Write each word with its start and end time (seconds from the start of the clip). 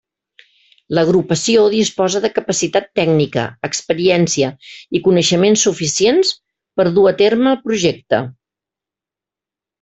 L'agrupació 0.99 1.65
disposa 1.73 2.21
de 2.23 2.31
capacitat 2.37 2.87
tècnica, 3.01 3.43
experiència 3.69 4.49
i 4.97 5.03
coneixements 5.09 5.67
suficients 5.69 6.33
per 6.81 6.87
dur 6.97 7.05
a 7.13 7.15
terme 7.23 7.53
el 7.55 7.61
projecte. 7.69 8.25